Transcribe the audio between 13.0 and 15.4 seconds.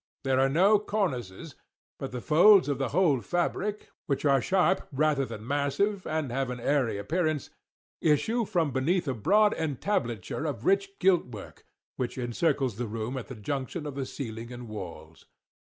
at the junction of the ceiling and walls.